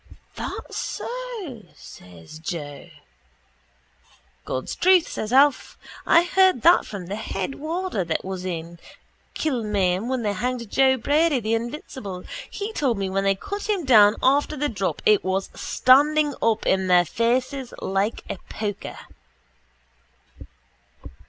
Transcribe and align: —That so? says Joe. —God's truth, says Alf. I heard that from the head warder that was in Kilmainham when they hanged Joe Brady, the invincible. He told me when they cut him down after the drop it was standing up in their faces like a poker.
—That 0.35 0.73
so? 0.73 1.61
says 1.75 2.39
Joe. 2.39 2.89
—God's 4.45 4.73
truth, 4.75 5.07
says 5.07 5.31
Alf. 5.31 5.77
I 6.07 6.23
heard 6.23 6.63
that 6.63 6.87
from 6.87 7.05
the 7.05 7.15
head 7.15 7.53
warder 7.53 8.03
that 8.05 8.25
was 8.25 8.43
in 8.43 8.79
Kilmainham 9.35 10.07
when 10.09 10.23
they 10.23 10.33
hanged 10.33 10.71
Joe 10.71 10.97
Brady, 10.97 11.39
the 11.39 11.53
invincible. 11.53 12.23
He 12.49 12.73
told 12.73 12.97
me 12.97 13.11
when 13.11 13.23
they 13.25 13.35
cut 13.35 13.69
him 13.69 13.85
down 13.85 14.15
after 14.23 14.57
the 14.57 14.69
drop 14.69 15.03
it 15.05 15.23
was 15.23 15.51
standing 15.53 16.33
up 16.41 16.65
in 16.65 16.87
their 16.87 17.05
faces 17.05 17.71
like 17.79 18.23
a 18.27 18.39
poker. 18.49 18.97